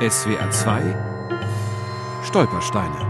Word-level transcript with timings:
SWR 0.00 0.50
2 0.50 0.82
Stolpersteine 2.24 3.06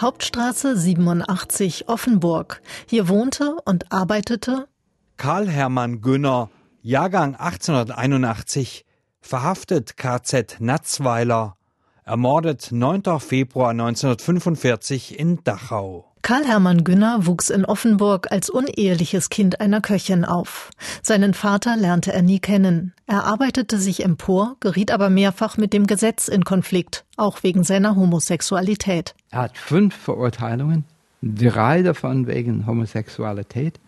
Hauptstraße 0.00 0.76
87 0.76 1.88
Offenburg. 1.88 2.62
Hier 2.86 3.08
wohnte 3.08 3.56
und 3.64 3.90
arbeitete 3.90 4.68
Karl 5.16 5.48
Hermann 5.48 6.02
Günner, 6.02 6.50
Jahrgang 6.82 7.34
1881, 7.34 8.86
verhaftet 9.20 9.96
KZ 9.96 10.60
Natzweiler, 10.60 11.56
ermordet 12.04 12.68
9. 12.70 13.18
Februar 13.18 13.70
1945 13.70 15.18
in 15.18 15.42
Dachau. 15.42 16.07
Karl 16.22 16.44
Hermann 16.44 16.84
Günner 16.84 17.26
wuchs 17.26 17.48
in 17.48 17.64
Offenburg 17.64 18.30
als 18.30 18.50
uneheliches 18.50 19.30
Kind 19.30 19.60
einer 19.60 19.80
Köchin 19.80 20.24
auf. 20.24 20.70
Seinen 21.02 21.32
Vater 21.32 21.76
lernte 21.76 22.12
er 22.12 22.22
nie 22.22 22.40
kennen. 22.40 22.92
Er 23.06 23.24
arbeitete 23.24 23.78
sich 23.78 24.04
empor, 24.04 24.56
geriet 24.60 24.90
aber 24.90 25.10
mehrfach 25.10 25.56
mit 25.56 25.72
dem 25.72 25.86
Gesetz 25.86 26.28
in 26.28 26.44
Konflikt, 26.44 27.04
auch 27.16 27.42
wegen 27.42 27.64
seiner 27.64 27.96
Homosexualität. 27.96 29.14
Er 29.30 29.42
hat 29.42 29.56
fünf 29.56 29.94
Verurteilungen, 29.94 30.84
drei 31.22 31.82
davon 31.82 32.26
wegen 32.26 32.66
Homosexualität. 32.66 33.80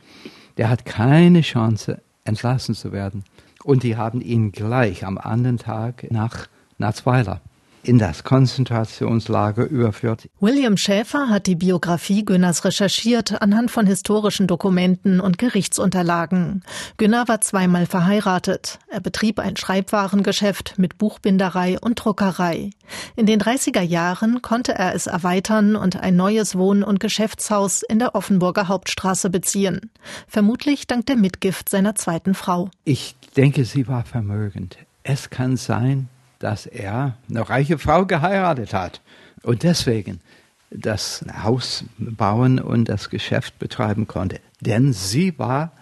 Der 0.57 0.71
hat 0.71 0.85
keine 0.85 1.43
Chance, 1.43 2.01
entlassen 2.25 2.75
zu 2.75 2.93
werden. 2.93 3.25
Und 3.65 3.83
die 3.83 3.97
haben 3.97 4.21
ihn 4.21 4.53
gleich 4.53 5.05
am 5.05 5.19
anderen 5.19 5.59
Tag 5.59 6.07
nach 6.11 6.47
Natzweiler 6.79 7.41
in 7.83 7.99
das 7.99 8.25
Konzentrationslager 8.25 9.67
überführt. 9.67 10.29
William 10.41 10.77
Schäfer 10.77 11.29
hat 11.29 11.47
die 11.47 11.57
Biografie 11.57 12.25
Günners 12.25 12.65
recherchiert 12.65 13.41
anhand 13.41 13.71
von 13.71 13.87
historischen 13.87 14.47
Dokumenten 14.47 15.21
und 15.21 15.39
Gerichtsunterlagen. 15.39 16.63
Günner 16.97 17.27
war 17.29 17.41
zweimal 17.41 17.87
verheiratet. 17.87 18.79
Er 18.89 19.01
betrieb 19.01 19.39
ein 19.39 19.57
Schreibwarengeschäft 19.57 20.79
mit 20.79 20.99
Buchbinderei 20.99 21.79
und 21.81 22.05
Druckerei. 22.05 22.71
In 23.17 23.27
den 23.27 23.41
30er 23.41 23.83
Jahren 23.83 24.43
konnte 24.43 24.73
er 24.73 24.95
es 24.95 25.07
erweitern 25.07 25.77
und 25.77 25.97
ein 25.97 26.17
neues 26.17 26.57
Wohn- 26.57 26.83
und 26.83 27.01
Geschäftshaus 27.01 27.83
in 27.83 27.99
der 27.99 28.15
Offenburger 28.15 28.69
Hauptstraße 28.69 29.31
beziehen. 29.31 29.91
Vermutlich 30.29 30.87
dank 30.87 31.07
der 31.07 31.17
Mitgift 31.17 31.69
seiner 31.69 31.95
zweiten 31.95 32.35
Frau. 32.35 32.71
Ich 32.85 33.17
denke, 33.37 33.65
sie 33.65 33.89
war 33.89 34.05
vermögend. 34.05 34.79
Es 35.03 35.31
kann 35.31 35.57
sein, 35.57 36.09
dass 36.41 36.67
er 36.67 37.17
eine 37.29 37.49
reiche 37.49 37.79
Frau 37.79 38.05
geheiratet 38.07 38.75
hat 38.75 39.01
und 39.43 39.63
deswegen 39.63 40.21
das 40.71 41.25
Haus 41.43 41.85
bauen 41.99 42.59
und 42.59 42.89
das 42.89 43.11
Geschäft 43.11 43.59
betreiben 43.59 44.07
konnte. 44.07 44.41
Denn 44.61 44.93
sie 44.93 45.39
war 45.39 45.73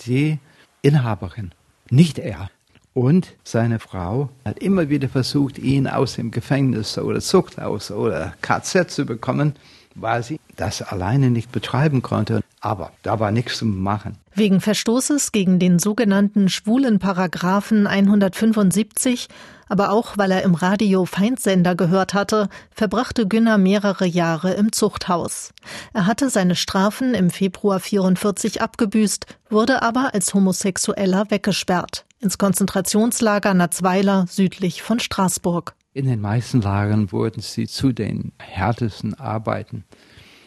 die 0.00 0.38
Inhaberin, 0.82 1.52
nicht 1.90 2.18
er. 2.18 2.50
Und 2.94 3.34
seine 3.44 3.78
Frau 3.78 4.30
hat 4.44 4.58
immer 4.58 4.88
wieder 4.88 5.08
versucht, 5.08 5.58
ihn 5.58 5.86
aus 5.86 6.14
dem 6.14 6.30
Gefängnis 6.30 6.96
oder 6.96 7.20
Zuchthaus 7.20 7.90
oder 7.90 8.34
KZ 8.40 8.90
zu 8.90 9.04
bekommen, 9.04 9.54
weil 9.96 10.22
sie 10.22 10.40
das 10.56 10.82
alleine 10.82 11.30
nicht 11.30 11.52
betreiben 11.52 12.02
konnte. 12.02 12.42
Aber 12.60 12.92
da 13.02 13.20
war 13.20 13.30
nichts 13.30 13.58
zu 13.58 13.64
machen. 13.66 14.16
Wegen 14.34 14.60
Verstoßes 14.60 15.32
gegen 15.32 15.58
den 15.58 15.78
sogenannten 15.78 16.48
schwulen 16.48 16.98
Paragraphen 16.98 17.86
175 17.86 19.28
aber 19.68 19.90
auch 19.90 20.16
weil 20.16 20.30
er 20.30 20.42
im 20.42 20.54
Radio 20.54 21.04
Feindsender 21.04 21.74
gehört 21.74 22.14
hatte, 22.14 22.48
verbrachte 22.70 23.26
Günner 23.26 23.58
mehrere 23.58 24.06
Jahre 24.06 24.52
im 24.54 24.72
Zuchthaus. 24.72 25.52
Er 25.92 26.06
hatte 26.06 26.30
seine 26.30 26.54
Strafen 26.54 27.14
im 27.14 27.30
Februar 27.30 27.80
44 27.80 28.62
abgebüßt, 28.62 29.26
wurde 29.50 29.82
aber 29.82 30.14
als 30.14 30.34
Homosexueller 30.34 31.30
weggesperrt 31.30 32.04
ins 32.20 32.38
Konzentrationslager 32.38 33.54
Natzweiler 33.54 34.26
südlich 34.28 34.82
von 34.82 35.00
Straßburg. 35.00 35.75
In 35.96 36.04
den 36.04 36.20
meisten 36.20 36.60
Lagern 36.60 37.10
wurden 37.10 37.40
sie 37.40 37.66
zu 37.66 37.90
den 37.90 38.32
härtesten 38.38 39.14
Arbeiten 39.14 39.84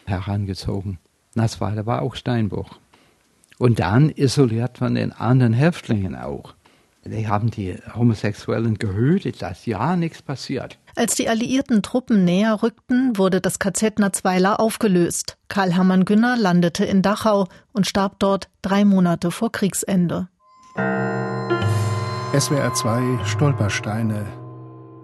herangezogen. 0.04 1.00
Natzweiler 1.34 1.86
war 1.86 2.02
auch 2.02 2.14
Steinbruch. 2.14 2.78
Und 3.58 3.80
dann 3.80 4.10
isoliert 4.10 4.78
von 4.78 4.94
den 4.94 5.10
anderen 5.10 5.52
Häftlingen 5.52 6.14
auch. 6.14 6.54
Die 7.04 7.26
haben 7.26 7.50
die 7.50 7.74
Homosexuellen 7.96 8.78
gehütet, 8.78 9.42
dass 9.42 9.66
ja 9.66 9.96
nichts 9.96 10.22
passiert. 10.22 10.78
Als 10.94 11.16
die 11.16 11.28
alliierten 11.28 11.82
Truppen 11.82 12.24
näher 12.24 12.62
rückten, 12.62 13.18
wurde 13.18 13.40
das 13.40 13.58
KZ 13.58 13.98
Natzweiler 13.98 14.60
aufgelöst. 14.60 15.36
Karl 15.48 15.74
Hermann 15.74 16.04
Günner 16.04 16.36
landete 16.36 16.84
in 16.84 17.02
Dachau 17.02 17.48
und 17.72 17.88
starb 17.88 18.20
dort 18.20 18.50
drei 18.62 18.84
Monate 18.84 19.32
vor 19.32 19.50
Kriegsende. 19.50 20.28
SWR 22.38 22.72
2 22.72 23.24
Stolpersteine. 23.24 24.39